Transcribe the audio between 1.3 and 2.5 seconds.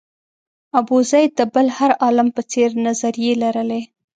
د بل هر عالم په